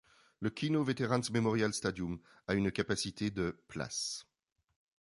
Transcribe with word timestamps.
Le 0.39 0.49
Kino 0.49 0.83
Veterans 0.83 1.29
Memorial 1.31 1.75
Stadium 1.75 2.17
a 2.47 2.55
une 2.55 2.71
capacité 2.71 3.29
de 3.29 3.55
places. 3.67 4.25